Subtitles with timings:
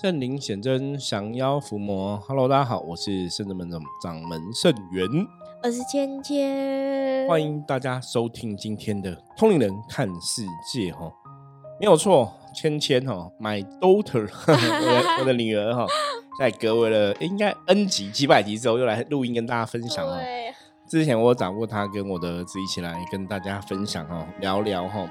[0.00, 2.16] 圣灵显真，降妖伏魔。
[2.26, 5.06] Hello，大家好，我是圣人门的掌门圣元，
[5.62, 11.12] 我是芊芊，欢迎大家收听今天的通灵人看世界哈，
[11.78, 15.86] 没有错，芊芊哈，My daughter， 我的我的女儿哈，
[16.38, 20.18] 在隔为了应该 N 集几百集之后，又来录音跟大家分享哦。
[20.88, 25.06] 之前我有找过她跟我的儿子一起来跟大家分享哦，聊聊哈。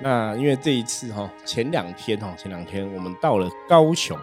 [0.00, 4.18] 那因为这一次哈，前两天哈，前两天我们到了高雄，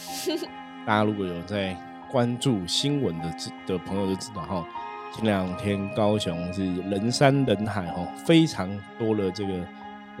[0.86, 1.74] 大家如果有在
[2.10, 3.34] 关注新闻的
[3.66, 4.68] 的朋友就知道哈，
[5.14, 9.54] 前两天高雄是人山人海哈，非常多的这个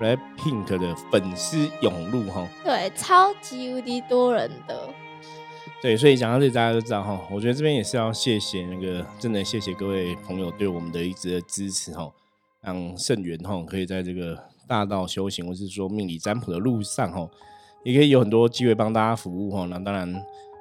[0.00, 4.88] Red Pink 的粉丝涌入哈，对，超级无敌多人的，
[5.82, 12.10] 对，所以讲到这里大家都知道哈，我觉得这边也是要谢谢那个真的谢谢各位朋友对我们的一直的支持哈，
[12.62, 14.42] 让圣元哈可以在这个。
[14.66, 17.28] 大道修行，或是说命理占卜的路上，哈，
[17.84, 19.66] 也可以有很多机会帮大家服务，哈。
[19.66, 20.12] 那当然，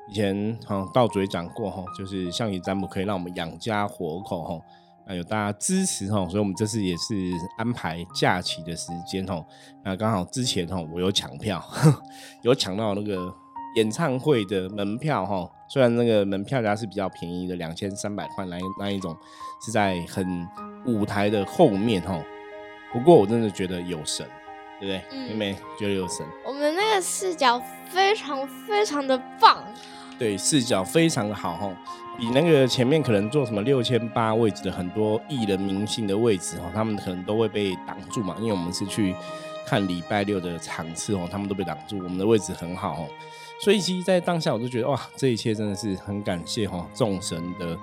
[0.10, 4.62] 以前哈道嘴讲过，哈，就是象棋占卜可以让我们养家活口，哈。
[5.08, 7.14] 那有大家支持，哈，所以我们这次也是
[7.58, 9.44] 安排假期的时间，哈。
[9.84, 11.64] 那刚好之前，哈，我有抢票，
[12.42, 13.32] 有抢到那个
[13.76, 15.50] 演唱会的门票，哈。
[15.68, 19.16] 虽然那个门票价是比较便宜的，两千三百块，那那一种
[19.66, 20.48] 是在很
[20.86, 22.20] 舞台的后面，哈。
[22.96, 24.26] 不过我真的觉得有神，
[24.80, 25.28] 对不对？
[25.28, 26.26] 妹妹觉得有神。
[26.46, 29.62] 我们那个视角非常非常的棒。
[30.18, 31.78] 对，视角非常的好哈，
[32.18, 38.34] 比那个前面可能坐什么六千八位置的很多艺人明星的位置哈，他们可能都会被挡住嘛。
[38.40, 39.14] 因为我们是去
[39.68, 43.10] 看礼拜六的场次哦，他们都被挡住，我们的位置很好哦。
[43.60, 47.78] 所以其实，在当下我都觉得哇，这一切真的是很感谢哈，众神的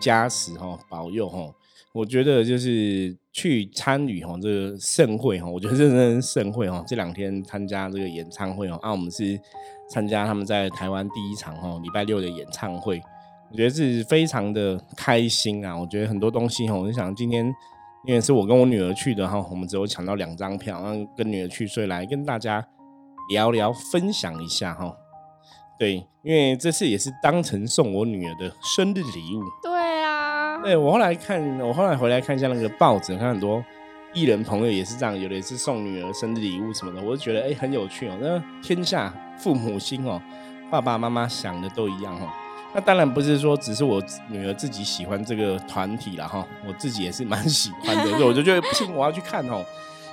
[0.00, 1.52] 加持哈，保佑哈。
[1.92, 6.84] 我觉得就是去参与哈这个盛会哈，我觉得这真是盛会哈。
[6.86, 9.38] 这两天参加这个演唱会哦，啊，我们是
[9.90, 13.02] 参加他们在台湾第一场哈礼拜六的演唱会，
[13.50, 15.76] 我觉得是非常的开心啊。
[15.76, 17.44] 我觉得很多东西哈，我就想今天
[18.06, 22.64] 因为是我跟我女儿去的哈，我们只有抢到两张票，然后跟女儿去，所以来跟大家
[23.30, 24.96] 聊聊分享一下哈。
[25.76, 29.42] 对，因为这次也是当成送我女儿的生日礼物。
[30.64, 33.62] 对我后来看，我后来回来看一下那个报纸，看很多
[34.14, 38.16] 艺人朋友也是这样，有的也是送女儿生日礼物什么的，我就觉得哎很有趣哦。
[38.18, 40.18] 那天下父母心哦，
[40.70, 42.30] 爸爸妈妈想的都一样哦。
[42.72, 49.62] 那当然不是说只是我女儿自己喜欢这个团体了哈，我自己也是蛮喜欢的，所以我就觉得不行，我要去看哦。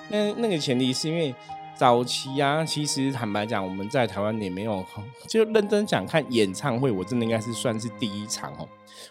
[0.09, 1.33] 那那个前提是因为。
[1.75, 4.85] 早期啊，其实坦白讲，我们在台湾也没有
[5.27, 8.67] 就认真讲看演唱会，我真的应该是算是第一场哦。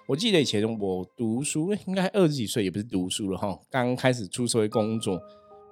[0.07, 5.21] 我记得以前我读书，应该二十几岁，也不是读书了哈，刚开始出社会工作，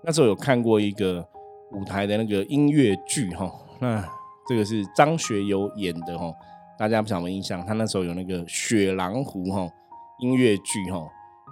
[0.03, 1.25] 那时候有看过一个
[1.73, 3.53] 舞台的那个音乐剧哈。
[3.79, 4.05] 那
[4.49, 6.33] 这个是张学友演的哈，
[6.77, 7.65] 大家不晓得印象？
[7.65, 9.71] 他那时候有那个《雪狼湖》哈
[10.21, 11.07] 音乐剧哈。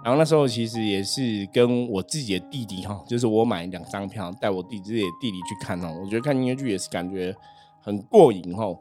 [0.07, 5.99] 然后那时候其实也是跟我自己的弟弟哈，就是我买两张票带我弟自己的弟弟去看哦。
[6.01, 7.35] 我觉得看音乐剧也是感觉
[7.81, 8.73] 很过瘾哈。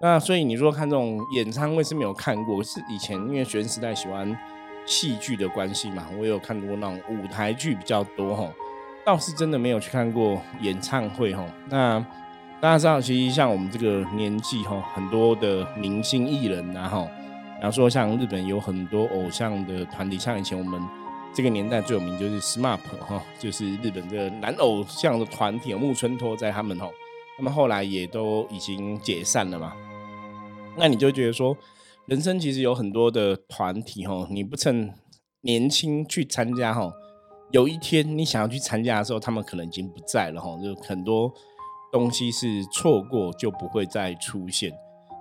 [0.00, 4.38] 那所以你说看这种演唱会是没有看过，是以前因为学生时代喜欢
[4.86, 8.48] 戏剧的关系嘛，我有看过那种舞台剧比较多哈，
[9.04, 11.44] 倒是真的没有去看过演唱会哈。
[11.68, 11.98] 那
[12.60, 17.08] 大家知道，其实像我们这个年纪哈，很多的明星艺人然后。
[17.60, 20.80] 然后说，像日本有很多偶像的团体，像以前我们
[21.34, 26.88] 这个年代最有名就是 SMAP 哈，就是日本的男偶像的团体，木村拓哉他们哈，
[27.36, 29.72] 他们后来也都已经解散了嘛。
[30.76, 31.56] 那你就觉得说，
[32.06, 34.94] 人生其实有很多的团体哈，你不趁
[35.40, 36.92] 年轻去参加哈，
[37.50, 41.32] 有一天你想要去参加的时候，他们可能已经不在了哈，就很多
[41.90, 44.72] 东西是错过就不会再出现。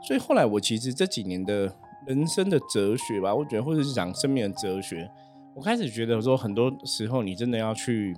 [0.07, 1.75] 所以后来我其实这几年的。
[2.07, 5.09] 人生的哲学吧，我觉得，或者是讲生命的哲学。
[5.53, 8.15] 我开始觉得说，很多时候你真的要去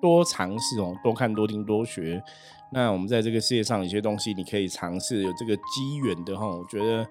[0.00, 2.22] 多尝试哦，多看、多听、多学。
[2.70, 6.46] 那我们在这个世界上有些东西，你可以尝试有这个机缘的哈。
[6.46, 7.06] 我觉得，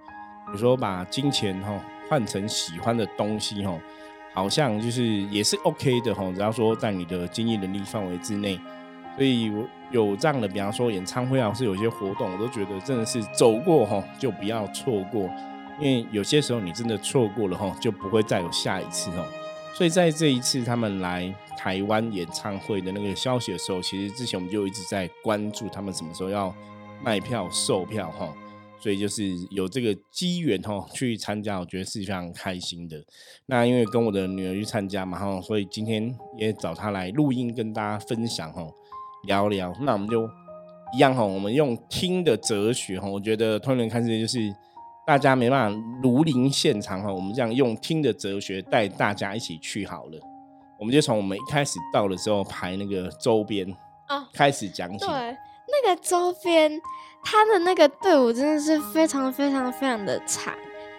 [0.53, 3.75] 你说把金钱哈换成喜欢的东西哈，
[4.35, 6.31] 好像就是也是 OK 的哈。
[6.31, 8.55] 只要说在你的经济能力范围之内，
[9.17, 15.27] 所以我有这样的，比方说演唱会啊，是有些活动，我都觉得真的是走过哈，就不要错过。
[15.79, 19.25] 因为有些时候你真的错过了哈，就不会再有下一次哦。
[19.73, 26.53] 所以在这一次他们来台湾演唱会的那个消息的时候，其实之前我们就一直在关注他们什么时候要
[27.03, 28.33] 卖票售票哈。
[28.81, 33.03] 所以就是有这个机缘哈去参加，我觉得是非常开心的。
[33.47, 38.65] 那因为跟我的女儿去参加嘛哈，所以今天也找她来录音跟大家分享哈，
[39.27, 39.75] 聊聊。
[39.81, 40.25] 那我们就
[40.95, 44.39] 一样哈，我们用听的哲学哈，我觉得通人看世界就是
[45.09, 50.19] 大家没办法如临现场哈，我们这样用听的哲学带大家一起去好了。
[50.77, 53.67] 我们就从我们一开始到的时候排那个周边
[54.07, 55.07] 哦开始讲起。
[55.07, 56.79] 对，那个周边，
[57.23, 60.53] 他的那个队伍真的是非常非常非常的长。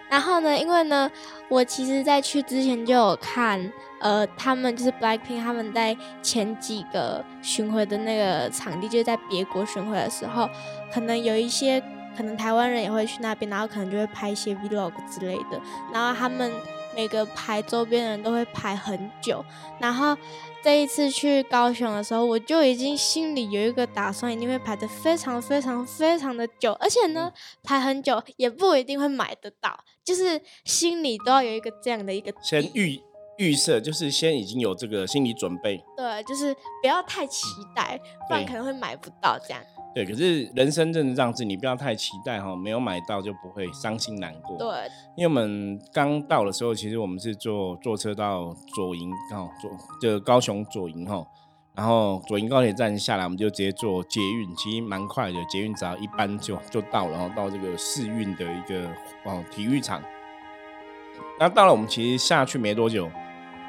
[0.09, 1.09] 然后呢，因为呢，
[1.49, 3.71] 我其实在去之前就有看，
[4.01, 10.49] 呃，他们就是 Blackpink 他们在前几个巡回的那个场地，就是在别国巡回的时候，
[10.93, 11.81] 可能有一些
[12.15, 15.61] 可能台湾人也会去那边，然后可能就会拍一些 Vlog 之类的。
[15.93, 16.51] 然后他们
[16.95, 19.43] 每个排周边的人都会排很久，
[19.79, 20.17] 然后。
[20.63, 29.75] 这一次去高雄的时候，我就已经心里有一个打算，一定会排的非常非常非常的久，而且呢，排很久也不一定会买得到，
[30.05, 33.01] 就是心里都要有一个这样的一个先预
[33.39, 39.59] 预设，就是先已经有这个心理准备，对，就是不要太期待，不然可能会买不到这样。
[39.93, 44.57] 对，可是人生真的这样子，你不要太期待哈，没有买到就不会伤心难过。
[44.57, 44.67] 对，
[45.17, 49.71] 因为我们刚到的时候，其实我们是坐坐车到左营哈，坐
[50.01, 51.27] 就高雄左营哈，
[51.75, 58.87] 然后左营高铁站下来，我们就直接坐捷运，其实蛮快的，捷运只要一班就就到了，然后到这个市运的一个
[59.25, 60.01] 哦体育场。
[61.37, 63.11] 那到了我们其实下去没多久。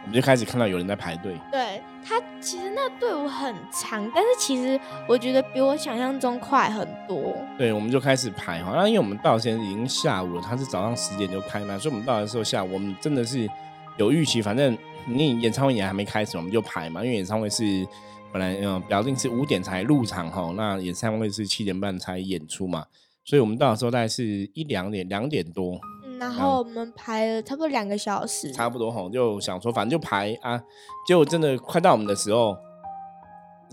[0.02, 1.36] 我们就开始看到有人在排队。
[1.50, 4.78] 对他，其实那队伍很长，但是其实
[5.08, 7.34] 我觉得比我想象中快很多。
[7.56, 13.48] 对，我们就开始排哈，那因为我们到现在已经下午了，他是早上十点就开嘛，所以我们到的时候下午，我们真的是
[13.96, 14.76] 有预期，反正
[15.06, 17.86] 你演唱会也还没开始，我们就排嘛，因为演唱会是
[18.32, 22.86] 本来嗯表定是五点才入场哈，那演唱会是七点半才演出嘛，
[23.24, 25.80] 所以我们到的时候大概是一两点，两点多。
[26.22, 30.60] 然后我们排了差不多两个小时，差不多吼，就想说反正就排啊，
[31.04, 32.56] 结果真的快到我们的时候，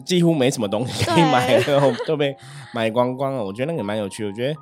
[0.03, 1.63] 几乎没什么东西可以买了，
[2.07, 2.35] 都被
[2.73, 3.43] 买光光了。
[3.45, 4.55] 我觉得那个蛮有趣，我觉得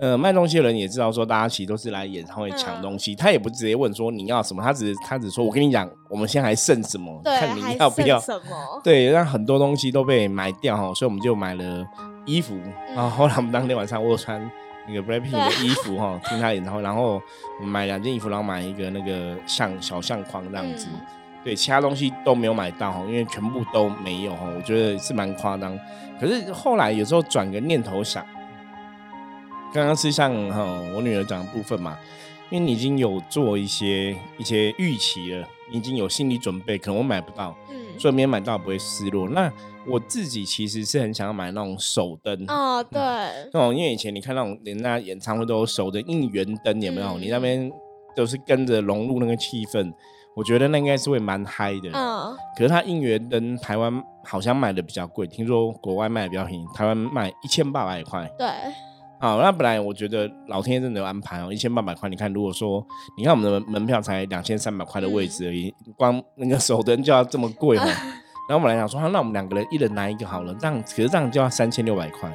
[0.00, 11.84] 呃卖东西的人也知道说，大家其实都是来演唱会抢东西，他也不直接问说你要什么，他只是他只说我跟你讲，我们现在还剩什么，看你要不要什么，对，让很多东西都被买掉哈，所以我们就买了
[12.24, 12.58] 衣服，
[12.94, 14.50] 然后后来我们当天晚上我穿。
[14.86, 17.20] 那个 Blackpink 的衣服哈， 听他演唱会，然后
[17.60, 20.88] 我买两件衣服，然后买一个那个相小相框这样子，
[21.44, 25.78] 对，其他东西都没有买到哈，因为全部都没有哈，我觉得是蛮夸张。
[26.20, 28.24] 可是后来有时候转个念头想，
[29.72, 30.62] 刚刚是像哈
[30.94, 31.98] 我女儿讲的部分嘛，
[32.54, 39.28] 因为你已经有做一些一些预期了，你已经有心理准备，可能我买不到，嗯，所以没有买到不会失落。
[39.28, 39.52] 那
[39.88, 43.00] 我自己其实是很想要买那种手灯哦，对，
[43.52, 47.18] 那种因为以前你看那种人家演唱会都有手的应援灯，有没有？
[47.18, 47.68] 你那边
[48.14, 49.92] 都是跟着融入那个气氛，
[50.36, 51.90] 我觉得那应该是会蛮嗨的。
[51.92, 53.92] 嗯，可是它应援灯台湾
[54.22, 58.30] 好像卖的比较贵，听说国外卖的比较便宜，台湾卖一千八百块。
[58.38, 58.46] 对，
[59.20, 62.08] 好，那本来我觉得老天爷真的有安排哦，一千八百块。
[62.08, 62.84] 你看，如果说
[63.16, 67.84] 你看我们的门票才两千三百块的位置而已，光那个手灯就要这么贵哦。
[68.46, 72.30] 然后我们来讲说，那我们两个人一人拿一个好了，这样可是这样就要三千六百块。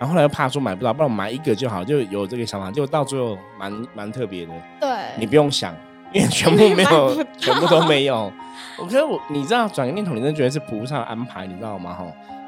[0.00, 4.52] 然后后来又怕说买不到，不然我们买一个就好，就有这个想法，就到最后蛮蛮特别的。
[4.80, 5.72] 对，你不用想，
[6.12, 8.32] 因为全部没有，全部都没有。
[8.80, 11.94] 我觉得我，你知道转个念头，你真的觉得是菩萨安排，你知道吗？
[11.94, 12.04] 哈，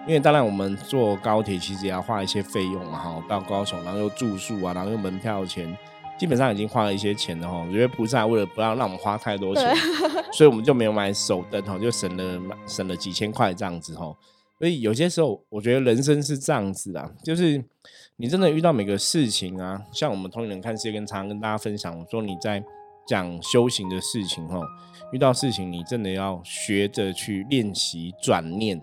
[0.07, 5.77] 因为当然我们坐高铁其实也要花一些费用嘛，哈，到高雄，然后又住宿啊，然后又门票钱。
[6.17, 9.75] 基本上已经花了一些钱了哈，我觉得菩萨为了不要让我们花太多钱，
[10.33, 14.15] 所以我们就没有买手灯哈，就省了省了几千块这样子哈。
[14.57, 17.63] 所以有些时候我觉得人生是这样子的，就是
[18.17, 22.63] 你真的遇到每个事情啊，像我们同龄人看世界跟常常跟大家分享，我说你在
[23.09, 24.61] 讲修行的事情哈，
[25.11, 28.81] 遇到事情你真的要学着去练习转念，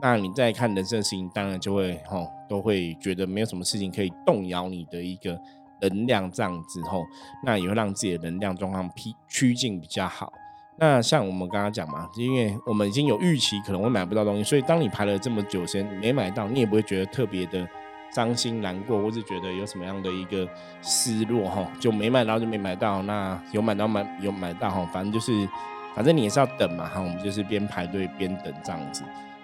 [0.00, 5.40] 那你再看人生的事情，当然就会吼都会觉得没有什么事情可以动摇你的一个。
[5.78, 7.04] 能量这样子吼，
[7.44, 10.32] 那也会让自己的能量状况趋趋近比较好。
[10.78, 17.68] 那像我们刚刚讲嘛，因为我们已经有预期可能会买不到东西，所以当你排了这么久时间没买到，你也不会觉得特别的
[18.10, 20.48] 伤心难过，或是觉得有什么样的一个
[20.80, 25.46] 失落哈，就没买到就没买到，那有买到买有买到哈，反正就是
[25.94, 29.02] 反正你也是要等嘛哈，我们就是边排队边等这样子。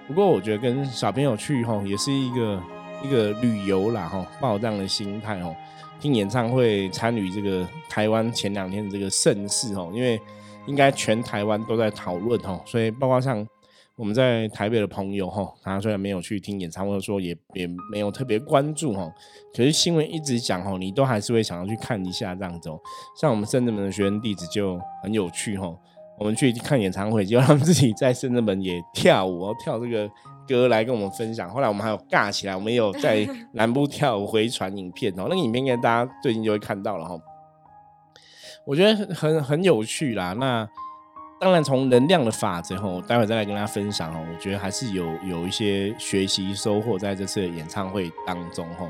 [0.08, 2.62] 不过我觉得跟小朋友去吼，也是一个
[3.02, 5.54] 一个旅游啦吼，抱这样的心态哦。
[6.00, 10.20] 听演唱会，参与这个台湾前两天的这个盛事哦，因为
[10.66, 13.46] 应该全台湾都在讨论哦，所以包括像
[13.94, 19.08] 我们在台北的朋友吼，他虽然没有去听演唱会，说也也没有特别关注哈，
[19.54, 22.80] 可是新闻一直讲哦，你都还是会想要去看一下这样子哦。
[23.20, 25.72] 像我们深圳门的学生弟子就很有趣哈，
[26.18, 30.08] 我们去看演唱会，就让自己在深圳门也跳舞，跳这个
[30.46, 31.50] 歌来跟我们分享。
[31.50, 37.18] 后来我们还有尬起来，我们也有在 南部跳舞回传影片哦，那个影片应该大家最近就会看到了哈。
[38.64, 40.32] 我觉得很很有趣啦。
[40.34, 40.68] 那
[41.40, 44.24] 当然从能量的法则哈，待会再来跟大家分享哦。
[44.32, 48.88] 我觉得还是有有一些学习收获在这次的演唱会当中哈。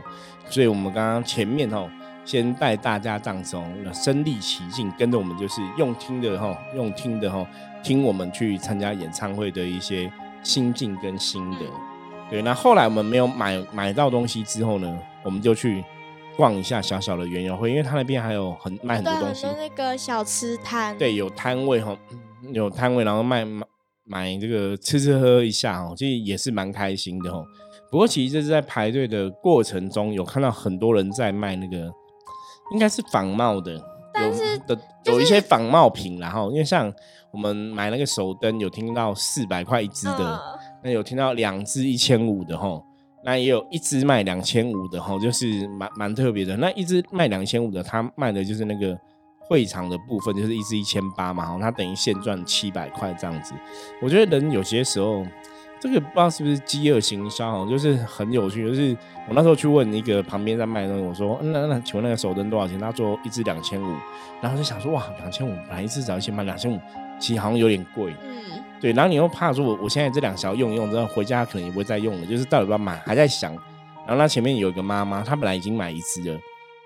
[0.50, 1.88] 所以我们刚刚前面哈。
[2.25, 3.45] 先带大家这样
[3.93, 7.45] 身临其境，跟着我们就是用听的哈，用听的哈，
[7.83, 10.11] 听我们去参加演唱会的一些
[10.43, 11.67] 心境跟心得。
[12.31, 15.85] 对，那后来我们没有买买到东西之后呢，我们就去
[16.37, 21.99] 逛一下小小的园游会，因为他那边还有很卖很多东西，那个小吃摊，对，有摊位哈，
[22.52, 23.67] 有摊位，然后卖买
[24.05, 27.45] 买这个吃吃喝喝一下哦，其实也是蛮开心的哦。
[27.91, 31.93] 不过其实这是在排队的过程中，有看到很多人在卖那个。
[32.71, 36.92] 应该是仿冒的，有的有一些仿冒品，然后因为像
[37.31, 40.40] 我们买那个手灯，有听到四百块一支的，
[40.83, 42.81] 那有听到两支一千五的哈，
[43.25, 46.57] 那也有一支卖两千五的哈，就是蛮蛮特别的。
[46.57, 48.99] 那一支卖两千五的，他卖的就是那个
[49.40, 53.54] 会场的部分，就是一支一千八嘛，哈，他等于现赚七百块这样子。
[54.00, 55.25] 我觉得人有些时候。
[55.83, 58.65] 这个不知道是不是饥饿行销，就是很有趣。
[58.69, 58.97] 就是
[59.27, 63.93] 我那时候去问一个旁边在卖的东西，我说：“那那请问那个手灯多少钱？”他说：“一支两千五。”
[64.41, 66.79] 然后就想说：“哇，两千五，本来一支找一千八，两千五，
[67.19, 68.93] 其实好像有点贵。”嗯，对。
[68.93, 73.53] 然后你又怕说，我我现在这两小用一用，之后回家可能也不会再用了，就是到底要不要买，还在想。
[74.07, 76.39] 然后那前面有一个妈妈，她本来已经买一支了，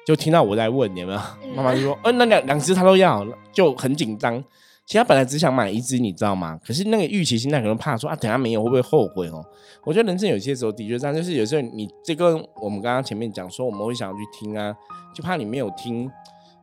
[0.06, 1.20] 就听到我在问有没有，
[1.54, 4.42] 妈妈就说：“嗯，那两两只她都要，就很紧张。”
[4.86, 6.58] 其实他本来只想买一只，你知道吗？
[6.64, 9.44] 可是那个预期心态可能怕说啊，等下没有会不会后悔哦？
[9.84, 14.72] 我觉得人生有些时候的确这样，就是有时候你这个我们刚刚前面讲说我们会想要去听啊，
[15.12, 16.08] 就怕你没有听，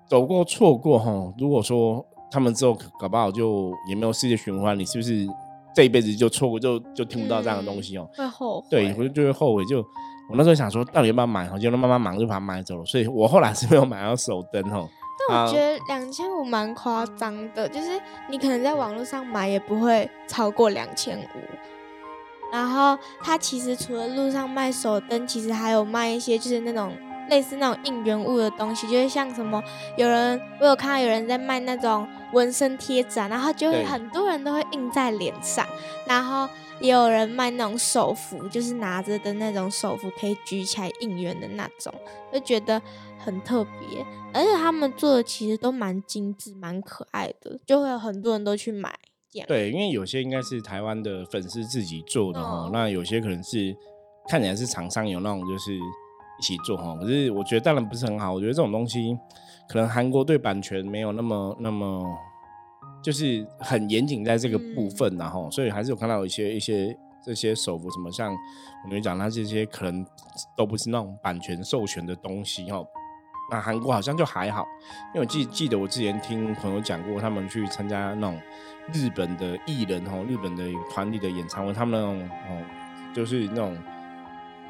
[0.07, 1.11] 走过错过哈。
[1.37, 5.27] 如果说他们之后搞不好就也没有世界循环，你是不是
[5.75, 8.09] 这一辈子就错过就就听不到这样的东西哦？
[8.15, 9.65] 会后悔，对，我就就会后悔。
[9.65, 9.79] 就
[10.29, 11.45] 我那时候想说，到底要不要买？
[11.59, 14.87] 就慢慢忙就把它买走了，所以我后来是没有买到手灯哦。
[15.29, 17.99] 但我觉得两千五蛮夸张的，就是
[18.29, 21.39] 你可能在网络上买也不会超过两千五。
[22.51, 26.95] 然后他其实除了路上卖手灯，其实还有卖一些就是那种
[27.29, 29.63] 类似那种应援物的东西，就是像什么
[29.97, 35.65] 有人我有看到有人在卖那种纹身贴纸啊，然后就会很多人都会印在脸上，
[36.05, 36.47] 然后
[36.79, 41.91] 也有人卖那种手幅，就是拿着的那种手幅可以举起来应援的那种，
[42.31, 42.79] 就觉得。
[43.23, 48.93] 很特别，而且他们做的其实都蛮精致、蛮可爱的，就会有很多人都去买。
[49.31, 53.75] 这样对，因为有些应该是台湾的粉丝自己做的哈，那有些可能是
[54.27, 56.95] 看起来是厂商有那种就是一起做哈。
[57.01, 59.17] 可是我觉得当然不是很好，我觉得这种东西
[59.67, 62.05] 可能韩国对版权没有那么那么
[63.01, 68.31] 就是很严谨在这个部分，然后所以还是有看到一些一些这些手幅什么像
[68.85, 70.05] 我跟你讲，它这些可能
[70.55, 72.85] 都不是那种版权授权的东西哈。
[73.49, 74.67] 那韩国好像就还好，
[75.13, 78.39] 因为我记记得我之前听朋友讲过，他们去参加那种
[78.91, 82.61] 日本的艺人哦，日本的团体的演唱会，他们那种哦，
[83.13, 83.77] 就是那种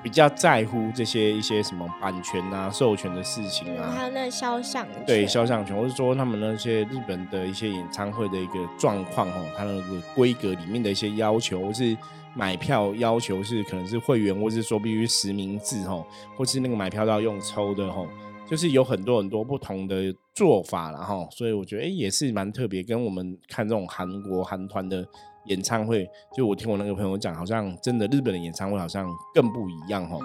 [0.01, 11.95] 比较在乎这些一些什么版权啊、授权的事情啊，还有那肖像对肖像权，或是说他们那些日本的一些演唱会的一个状况哦，它那个规格里面的一些要求，或是
[12.33, 18.07] 买票要求是可能是会员，或是说必须实名制吼，或是那个买票都要用抽的哦。
[18.49, 25.05] 就是有很多很多不同的做法然后，所以我觉得哎也是蛮特别，跟我们看这种韩国韩团的
[25.45, 30.17] 演唱会，就我听我那个朋友讲，好像真的日本的演唱会好像更不一样哈。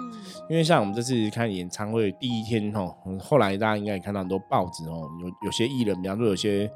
[0.50, 6.70] 因为像我们这次看演唱会第一天哈，后来大家应该也看到很多报纸哦，有有些艺人，比方说有些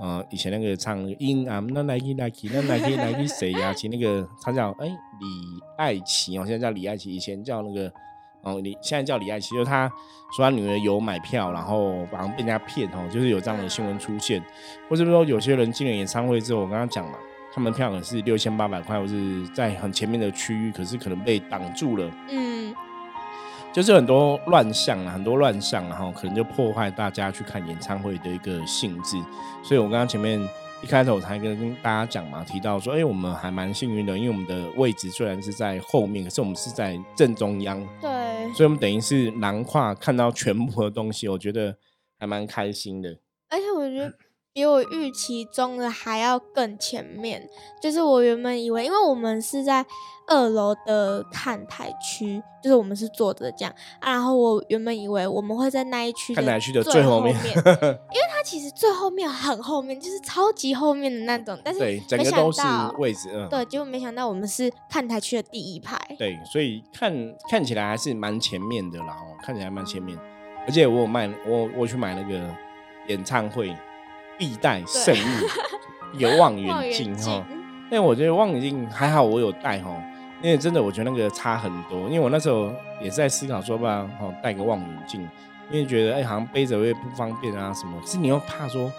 [0.00, 3.72] 呃以前那个唱 In I'm Not Nike Nike 那 Nike Nike 谁呀？
[3.72, 7.92] 其实那个他叫哎李爱琪哦，现在叫李爱琪，以前叫那个。
[8.42, 9.90] 哦，你现在叫李爱琪，就是他
[10.36, 14.42] 说他女儿有买票，然后好像被人家骗哦，就是有这样的新闻出现，
[14.88, 17.18] 或者说有些人进了演唱会之后，我刚刚讲了，
[17.52, 22.74] 他们票可能是六千八百块，或是在很前面的区域，可是可能被挡住了，嗯，
[23.72, 29.16] 就是很多乱象啊，很多乱象，然后可能就破坏大家去看演唱会的一个性质，
[29.62, 30.40] 所以我刚刚前面。
[30.80, 38.08] 一开头才跟大家讲嘛，提到说，哎，我们还蛮幸运的，因为我们的位置虽然是在后面，可是我们是在正中央，对，
[38.54, 41.78] 所以我们等于是囊括看到全部的东西，我觉得
[42.18, 43.18] 还蛮开心的。
[43.48, 44.18] 而且我觉得。
[44.58, 47.48] 比我预期中的还要更前面，
[47.80, 49.86] 就是我原本以为，因为我们是在
[50.26, 53.72] 二楼的看台区，就是我们是坐着这样，
[54.02, 62.60] 然后我原本以为我们会在那一区看台区的最后面， 因为它其实最后面很后面，就是超级后面的那种，但是对，整没个都是
[62.98, 65.96] 位置，嗯，对，结果没想到我们是看台区的第一排。
[66.18, 67.14] 对，所以看
[67.48, 70.18] 看起来还是蛮前面的啦，哦，看起来蛮前面，
[70.66, 72.52] 而且我有卖，我我去买那个
[73.06, 73.72] 演唱会
[74.38, 77.46] 必带圣物，有望望远远镜镜哈，
[77.90, 79.90] 因为我觉得望远镜还好我有带哈，
[80.42, 85.20] 因为真的我觉得那个差很多，因为我那时候也是在思考说，要不然哦带个望远镜，
[85.70, 88.90] 因为觉得哎好像背着会不方便啊什么，可是你又怕说，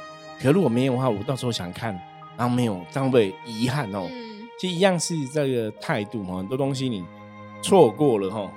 [0.41, 1.93] 可如果没有的话，我到时候想看，
[2.37, 4.07] 然后没有，这样会遗憾哦。
[4.09, 7.03] 嗯，其实一样是这个态度嘛，很多东西你
[7.61, 8.51] 错过了哈，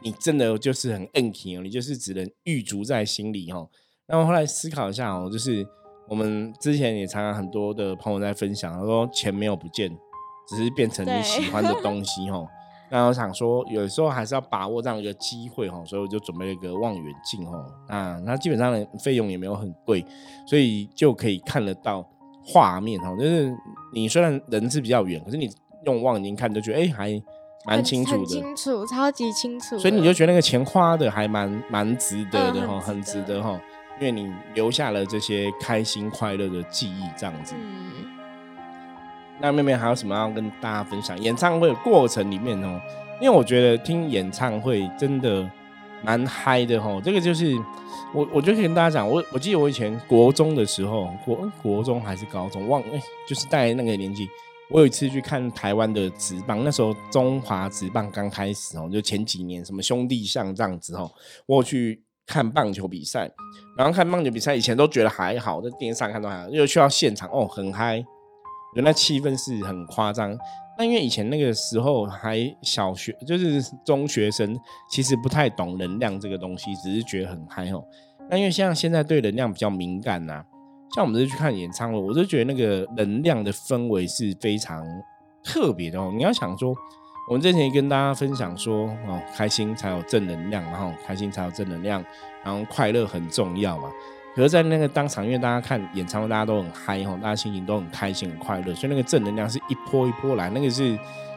[0.00, 3.66] 你真的就是很硬气哦，你就是只能预足在心里哈。
[4.06, 5.66] 那我后来思考一下哦，就是
[6.08, 9.90] 我们之前也常常很多的朋友在分享，他说钱没有不见，
[10.48, 12.46] 只是变成你喜欢的东西哈。
[12.90, 17.62] 那我想说，有时候还是要把握这样一个机会哈，所以我就准备了一个望远镜哈。
[17.86, 20.02] 那那基本上的费用也没有很贵，
[20.46, 22.02] 所以就可以看得到
[22.42, 23.14] 画面哈。
[23.14, 23.54] 就是
[23.92, 25.50] 你虽然人是比较远，可是你
[25.84, 27.22] 用望远镜看就觉得哎、还
[27.66, 29.78] 蛮清楚的，清楚，超级清楚。
[29.78, 33.60] 所以你就觉得那个钱花的还蛮蛮值得的哈，嗯很值得哈，
[34.00, 37.54] 因为你留下了这些开心快乐的记忆这样子。
[37.56, 38.06] 嗯，
[39.40, 41.18] 那妹妹还有什么要跟大家分享？
[41.20, 42.80] 演唱会的过程里面哦，
[43.20, 45.48] 因为我觉得听演唱会真的
[46.02, 47.00] 蛮嗨的哈。
[47.04, 47.56] 这个就是
[48.14, 54.28] 我，我就可以跟大家讲，我我记得我以前国中的时候，国国中还是高中忘，哎、就是在那个年纪，
[54.70, 61.10] 我有一次去看台湾的职棒，那时候中华职棒刚开始哦，就前几年什么兄弟像这样子哦，
[61.46, 63.30] 我有去看棒球比赛，
[63.76, 68.04] 然后看棒球比赛以前都觉得还好，在电视上看都还好，又去到现场哦，很嗨。
[68.74, 70.36] 原来气氛是很夸张。
[70.76, 74.56] 那因为以前那个时候还小学，就是中学生，
[74.90, 77.82] 其实不太懂能量这个东西，只是觉得很嗨哦。
[78.30, 80.44] 那因为像现在对能量比较敏感呐、
[80.94, 84.86] 像我们这去看演唱会，我就觉得那个能量的氛围是非常
[85.42, 86.12] 特别的哦。
[86.14, 86.72] 你要想说，
[87.28, 92.02] 我们之前也跟大家分享说，哦，开心才有正能量，然后开心才有正能量，
[92.42, 93.92] 然后快乐很重要嘛。
[94.34, 100.96] 可是，在那个当场，因为大家看演唱会，大家都很嗨吼，大家心情都很开心、很快乐，所以那个正能量是一波一波来，那个是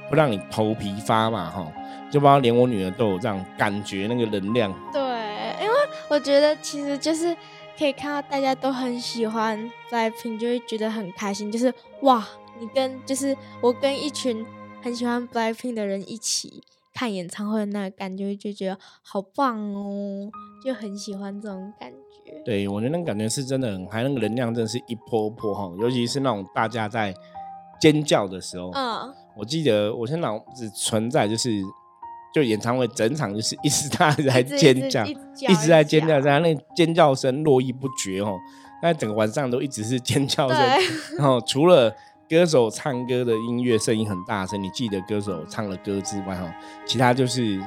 [0.10, 1.70] 会让你头皮发麻哈，
[2.10, 4.74] 就包括连我女儿都有这样感觉，那个能量。
[4.94, 5.02] 对，
[5.62, 5.76] 因为
[6.08, 7.36] 我觉得其实就是
[7.78, 11.52] 可以看到大家都很喜欢 Blackpink，就会觉得很开心。
[11.52, 12.26] 就是哇，
[12.62, 14.46] 你跟就是我跟一群
[14.82, 16.64] 很喜欢 Blackpink 的人一起
[16.94, 20.30] 看演唱会，那个感觉就觉得好棒哦，
[20.66, 22.42] 就很喜欢这种感觉。
[22.44, 27.14] 对我觉得那个感觉是真的很嗨，那个能量真的是一波一波哈，尤其是那种大家在
[27.80, 31.62] 尖叫的时候，嗯，我记得我现在脑子存在就是，
[32.34, 38.40] 就演唱会整场就是一直大家在尖叫，一直在尖叫，在那尖叫声络绎不绝哦。
[38.84, 40.58] 那整个晚上都一直是尖叫声，
[41.18, 41.96] 然后除了
[42.32, 46.50] 歌手唱歌的音乐声音很大声，你记得歌手唱了歌之外哈，
[46.86, 47.60] 其他就是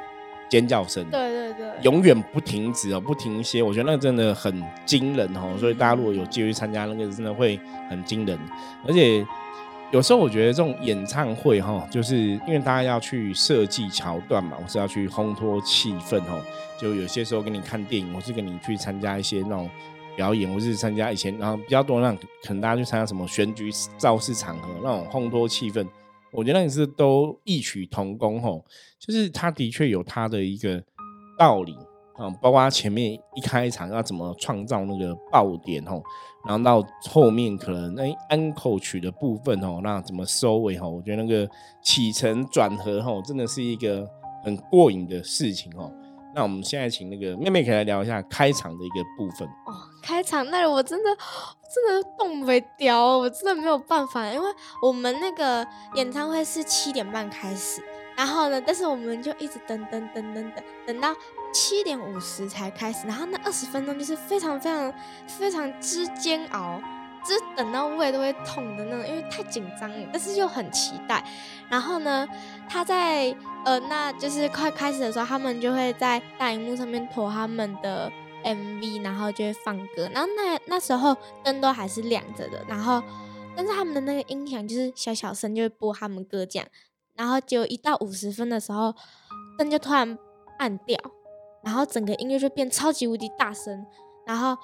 [0.48, 3.62] 尖叫声，对对对，永远不停止哦，不停歇。
[3.62, 8.38] 我觉得那个真的很惊人哦，所以大家如果有机会参加那个，真的会很惊人。
[8.88, 9.22] 而且
[9.90, 16.40] 有时候我觉得这种演唱会哈，就是因为大家要去设计桥段嘛，我是要去烘托气氛哦。
[16.80, 19.68] 就有些时候跟你看电影，我是跟你去参加一些那种
[20.16, 25.86] 表演，或是参加以前然后比较多那种，可能大家去参加什么选举造势场合那种烘托气氛。
[26.32, 28.64] 我觉得那个是都异曲同工吼，
[28.98, 30.82] 就是他的确有他的一个
[31.38, 31.72] 道理
[32.16, 36.02] 啊，包括他前面一开场要怎么创造那个爆点吼，
[36.44, 41.48] 然后到后面可能哎安口曲的部分吼，那怎么收尾吼，我觉得那个
[41.82, 44.04] 起承转合吼，真的是一个
[44.44, 45.92] 很过瘾的事情吼。
[46.34, 49.46] 那我们现在请那个妹妹可以来聊一下开场的一个部分。
[49.66, 51.10] 哦，开场那我真的
[51.72, 54.48] 真的冻没掉，我真的没有办法，因为
[54.82, 57.80] 我们那个演唱会是七点半开始，
[58.16, 61.14] 然后呢，但是我们就一直等等等等等，等到
[61.52, 64.92] 七点五十才开始，然后那二十分钟就是非常非常
[65.26, 66.80] 非常之煎熬。
[67.26, 71.24] 就是等到胃都会痛的那种，因为太紧张了，但是又很期待。
[71.68, 72.28] 然后呢，
[72.68, 73.34] 他在
[73.64, 78.12] 呃，那就是快开始的时候，他们就会在大荧幕上面投他们的
[78.44, 80.08] MV，然后就会放歌。
[80.12, 83.02] 然后那那时候灯都还是亮着的，然后
[83.56, 86.68] 但是他们的那个音响就是小小声，就会播他们歌这样。
[87.14, 88.94] 然后结果一到五十分的时候，
[89.56, 90.18] 灯就突然
[90.58, 90.98] 暗掉，
[91.62, 93.86] 然后整个音乐就变超级无敌大声，
[94.26, 94.56] 然后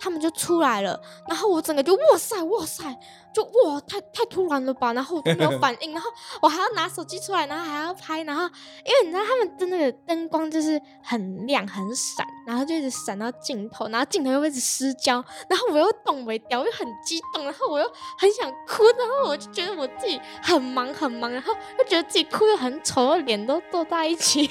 [0.00, 2.84] 他们就出来了，然后我整个就哇塞哇塞，
[3.32, 6.08] 就哇太太突然了吧，然后我都没有反应，然后
[6.40, 8.44] 我还要拿手机出来，然后还要拍，然后
[8.84, 24.48] 因为你知道他们的那个灯光就是很亮很闪，然后就一直闪到镜头，然后镜头又一直失焦，然后我又动不掉，我又很激动，然后我又很想哭，然后我就觉得我自己很忙很忙，然后又觉得自己哭又很丑，脸都皱在一起。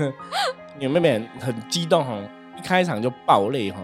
[0.78, 2.18] 你妹妹很激动哈，
[2.58, 3.78] 一开场就爆泪哈。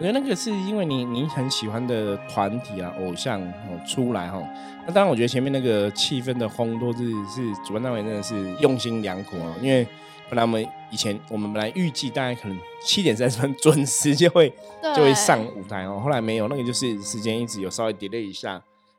[0.00, 4.42] 我觉得那个是因为你你很喜欢的团体啊偶像哦出来哈。
[4.86, 9.54] 那当然，我觉得前面那个气氛的烘托是是主办单位真的是用心良苦哦。
[9.60, 9.86] 因为
[10.30, 14.50] 本来我们以前我们本来预计大概可能七点三十分准时就会
[14.96, 18.52] 就会上舞台哦，后来没有，那个就是时间一直有稍微 delay 一下，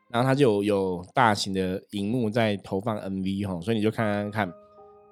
[0.10, 4.54] 然后它就有大型的荧幕在投放 MV 哈，所以你就看看看。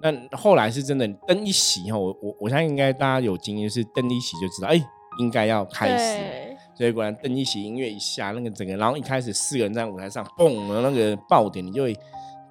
[0.02, 4.80] 那后来是真的灯一熄哈，我我我相信应该大家有经验，是灯一熄就知道，哎，
[5.18, 6.56] 应该要开始。
[6.74, 11.94] 所以果然邓一起，音乐一下，那个整个，然后一开始四个人在舞台上，蹦的那个爆点，你就会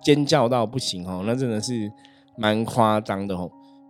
[0.04, 1.91] 尖叫到不行哦，那真的是
[2.38, 3.50] 蛮夸张的哦。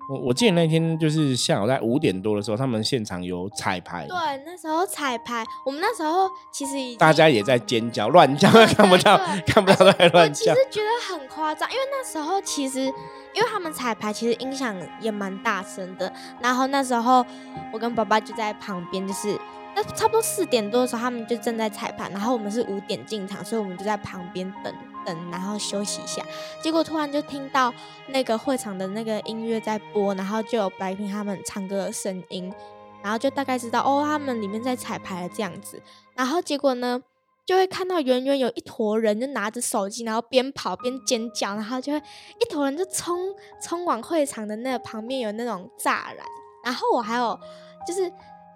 [0.09, 4.07] 我我记得那天就是下午在五点多的时候，他们现场有彩排。
[4.07, 10.51] 对，那时候彩排，我们那时候其实大家也在尖叫，乱叫，看不到，看不到在乱叫。
[10.51, 17.23] 我其实觉得很夸张，因为那时候其实，因为他们彩排其实音响也蛮大声的，然后那时候
[17.71, 19.39] 我跟爸爸就在旁边，就是
[19.75, 24.73] 那差不多四点多的时候，他们就正在彩排，然后我们是五点进场，所以我们就在旁边等。
[25.05, 26.21] 等，然后休息一下，
[26.61, 27.73] 结果突然就听到
[28.09, 32.53] 那个会场的那个音乐在播，然后就有白平他们唱歌的声音，
[33.01, 35.81] 然后就大概知道哦，他们里面在彩排了这样子。
[36.15, 37.01] 然后结果呢，
[37.45, 43.17] 就会看到远远有一坨人就拿着手机，然后边跑边尖叫，然后就会一坨人就冲
[43.63, 46.17] 冲往会场的那个旁边有那种栅栏，
[46.65, 47.39] 然后我还有
[47.87, 48.11] 就是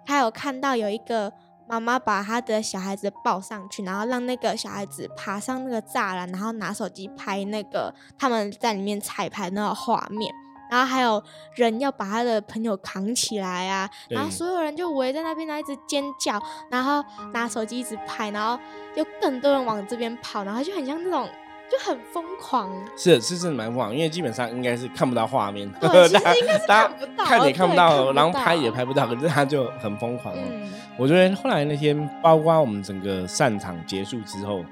[0.06, 1.32] 还有看到有一个。
[1.66, 10.30] 妈妈把他的小孩子抱上去，然后让那个小孩子爬上那个栅栏，然后拿手机拍那个他们在里面彩排那个画面。
[10.70, 11.22] 然后还有
[11.54, 16.38] 人要把他的朋友扛起来啊，然后所有人就围在那边，然后一直尖叫，
[16.70, 18.62] 然后拿手机一直拍，然后
[18.94, 21.26] 就更多人往这边跑，然后就很像那种。
[21.70, 30.34] 就很疯狂，是是真的蛮疯狂，因为基本上应该是看不到画面，对，其实应该是 看不到，看也看不到，然后拍也拍不到，可是他就很疯狂。
[30.36, 34.64] 嗯，我觉得后来那天，包括我们整个散场结束之后，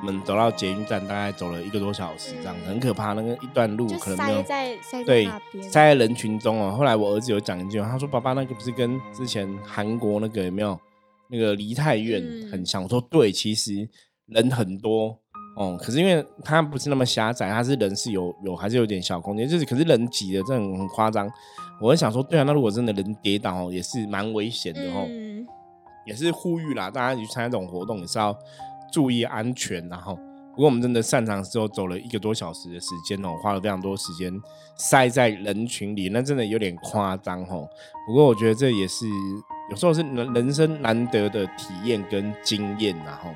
[0.00, 3.12] 我们走到捷运站，大概走了一个多小时，这样很可怕。
[3.12, 5.24] 那个一段路可能塞在塞对
[5.62, 6.72] 塞在人群中哦。
[6.76, 10.78] 后来我儿子有讲一句，他说：“爸爸，那个不是跟之前韩国那个有没有
[11.28, 13.88] 那个梨泰院很像？”我说：“对，其实
[14.26, 15.16] 人很多。”
[15.54, 21.30] 哦，可是因为它不是那么狭窄，它是人是有有还是有点小空间，就是可是人挤的这种很夸张。
[21.80, 25.06] 我会想说，对啊，那如果真的人跌倒也是蛮危险的哦。
[26.04, 28.36] 也是呼吁啦，大家去参加这种活动也是要
[28.90, 29.88] 注意安全。
[29.88, 30.16] 然后，
[30.50, 34.32] 不过我们真的散场之后走了一个多小时的时间哦，花了非常多时间
[34.76, 37.68] 塞在人群里，那真的有点夸张哦。
[38.06, 39.06] 不过我觉得这也是
[39.70, 43.30] 有时候是人人生难得的体验跟经验，然后。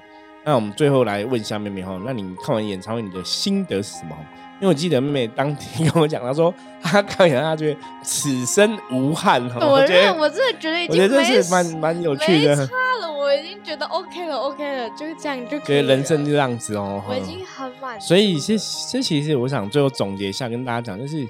[0.46, 4.16] 那我们最后来问一下妹妹哈，那你看完演唱会你的心得是什么？
[4.60, 9.58] 因为我记得妹妹当天跟我讲，她说她看完她觉得此生无憾哈。
[9.66, 12.54] 我觉得我真的觉得已经，我觉得这是蛮蛮有趣的。
[12.54, 12.62] 差
[13.02, 15.58] 了，我已经觉得 OK 了，OK 了，就是这样就。
[15.58, 17.02] 觉得人生就这样子哦。
[17.08, 18.00] 我已经很满。
[18.00, 18.54] 所以这
[18.90, 21.26] 这其实我想最后总结一下，跟大家讲就是。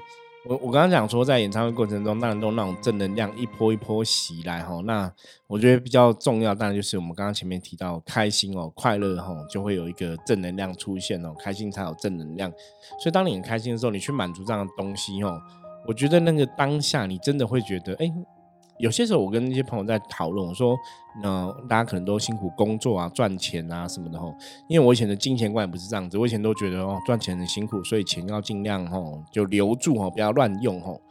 [0.49, 4.81] 我我刚刚讲说，在演唱会过程中，当然都那种正能量一波一波袭来哈。
[4.85, 5.11] 那
[5.45, 12.49] 我觉得比较重要，当然就是我们刚刚前面提到开心哦，快乐哈，就会有一个正能量出现哦，开心才有正能量。
[12.99, 15.41] 所以当你很开心的时候，你去满足这样的东西哦，
[15.85, 18.11] 我觉得那个当下你真的会觉得哎。
[18.79, 20.77] 有些时候，我跟那些朋友在讨论，我说，
[21.23, 24.33] 那大家可能都辛苦工作啊，赚钱啊什么的吼。
[24.67, 31.01] 因为我以前的金钱观也不是这样子，我以前都觉得哦，赚钱很辛苦，所以钱要尽量吼就留住吼，不要乱用吼。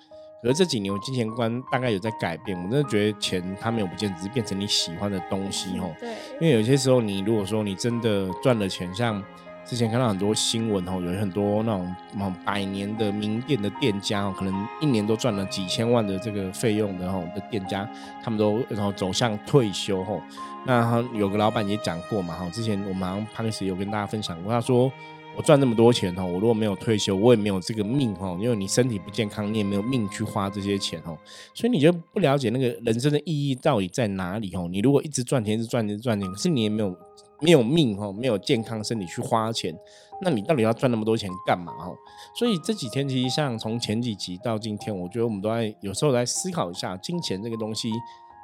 [0.43, 5.91] 可是这几年我金钱观大概有在改变，我真的觉得钱它没有不见，只是变成你喜欢的东西吼。
[5.99, 6.11] 对。
[6.41, 9.23] 因为有些时候，你如果说你真的赚了钱，像。
[9.67, 17.89] 之前看到很多新闻哦，有很多那种百年的名店的店家哦，可能一年都赚了几千万的这个费用的哦的店家，
[18.23, 20.23] 他们都然后走向退休哦。
[20.65, 24.91] 那有个老板也讲过嘛哈，之前我们好像潘律师有跟大家分享过，他说
[25.37, 31.17] 我赚那么多钱哦，我如果没有退休，我也没有这个命哦，因为你身体不健康，你也没有命去花这些钱哦，
[31.55, 34.67] 所以你就不了解那个人生的意义到底在哪里哦。
[34.71, 36.97] 你如果一直赚钱，一直赚钱，赚钱，可是你也没有。
[37.43, 39.71] 没有命哈，没有健康身体去花钱，
[40.23, 41.93] 那你到底要赚那么多钱干嘛哈？
[42.35, 47.93] 所以这几天其实像从前几集到今天，我觉得我们都在有时候来思考一下，金钱这个东西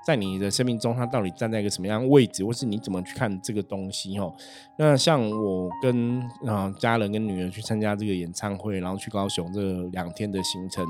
[0.04, 4.32] 在你的生命中，他到底站在一个什么样位置，或是你怎么去看这个东西哈？
[4.76, 9.60] 那像我跟啊家人跟女儿去参加这个演唱会，然后去高雄这
[9.92, 10.84] 两天的行程，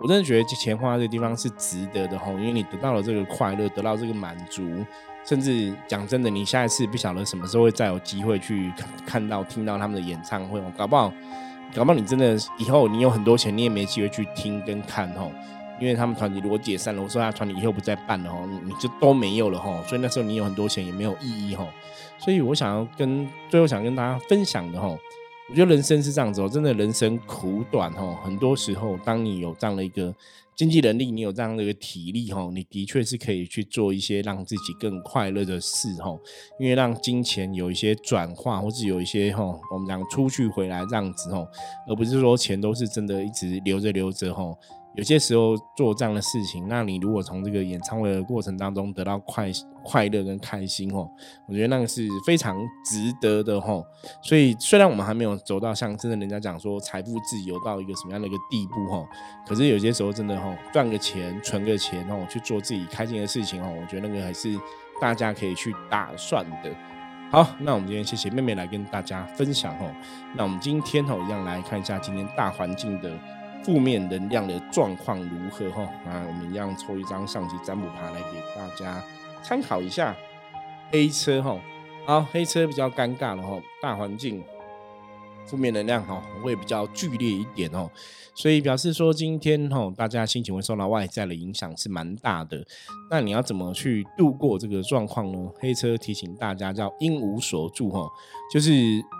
[0.00, 4.62] 我真的觉得钱花这个地方是值得的吼，因为你得到了这个快乐，得到这个满足，
[5.26, 8.72] 甚至讲真的，你下一次不晓得什么时候会再有机会去
[9.04, 11.12] 看到、听到他们的演唱会哦，搞不好，
[11.74, 15.30] 搞不好你真的以后你有很多钱，你也没机会去听跟看吼，
[15.80, 21.68] 因为他们团体如果解散了，我说他团体以后不再办了吼，你就都没有了吼，所以那时候你有很多钱也没有意义吼，
[22.18, 24.98] 所以我想要跟最后想跟大家分享的吼。
[25.50, 28.14] 我觉得人生是这样子哦，真的人生苦短哦。
[28.22, 30.14] 很多时候，当你有这样的一个
[30.54, 36.14] 经济能力，你有这样的一个体力哈，你的确是可以去做一些让自己更快乐的事哈。
[36.60, 41.48] 因为让金钱有一些转化，或是有一些哈，我们讲出去回来这样子哦，
[41.88, 44.54] 而不是说钱都是真的一直留着留着哈。
[44.98, 49.48] 有些时候做这样的事情，那你如果从这个演唱会的过程当中得到快
[49.84, 51.08] 快乐跟开心哦，
[51.46, 53.86] 我觉得那个是非常值得的哦。
[54.20, 59.06] 所以虽然我们还没有走到像真的人家讲说财富自由到一个什么样的一个地步哦，
[59.46, 64.58] 可是有些时候真的哦赚个钱存个钱哦去做自己开心的事情哦，我觉得那个还是
[65.00, 66.74] 大家可以去打算的。
[67.30, 69.94] 好，那我们今天谢谢妹妹来跟大家分享哦。
[70.34, 73.16] 那我们今天哦一样来看一下今天大环境的。
[73.64, 75.70] 负面能量的状况如何？
[75.70, 79.02] 哈啊，我们一样抽一张上级占卜牌来给大家
[79.42, 80.14] 参考一下。
[80.90, 81.58] 黑车哈，
[82.06, 84.42] 好，黑车比较尴尬了哈，大环境。
[85.48, 87.90] 负面能量哈会比较剧烈一点哦，
[88.34, 92.62] 所以表示说今天哈大家心情会受到外在的影响是蛮大的。
[93.10, 95.50] 那你要怎么去度过这个状况呢？
[95.58, 98.06] 黑车提醒大家叫因无所住哈，
[98.52, 98.72] 就是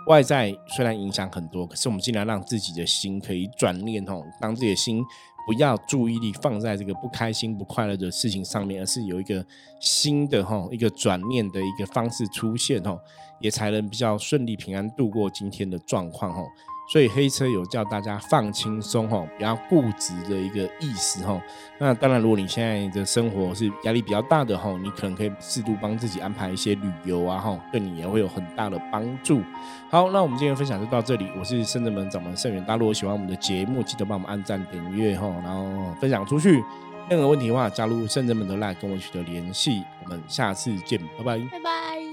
[0.07, 5.03] 外在虽然影响很多，可是我们尽量让自己的心可以转念哦，当自己的心
[5.49, 9.43] 不要注意力放在这个不开心不快乐的事情上面，而是有一个
[9.79, 13.01] 新的哈一个转念的一个方式出现哦。
[13.39, 16.43] 也才能比较顺利平安度过今天的状况哈，
[16.91, 21.39] 所以黑车有叫大家放轻松吼，不要固执的一个意思吼。
[21.77, 29.41] 那当然，如果你现在的生活是压力比较大的吼，你可能可以适度帮自己安排一些旅游啊吼，对你也会有很大的帮助。
[29.91, 36.63] 好，那我们今天分享就到这里，我是圣正门掌门圣元大如果喜欢我们的节目，记得帮我们按赞点阅吼，然后分享出去。
[37.07, 39.83] 任何问题的话，加入圣正门的 line 跟我取得联系。
[40.03, 42.08] 我们下次见，拜拜，拜拜。